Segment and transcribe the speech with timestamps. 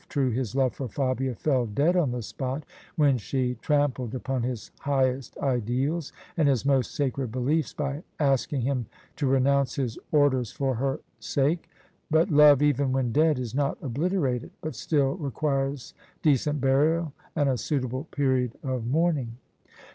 [0.09, 2.63] True, his love for Fabia fell dead on the spot,
[2.95, 8.87] when she trampled upon his highest ideals and his most sacred beliefs by asking him
[9.17, 11.69] to renounce his Orders for her sake:
[12.09, 15.93] but love, even when dead, is not obliterated, but still requires
[16.23, 19.37] decent burial and a suitable period of mourning.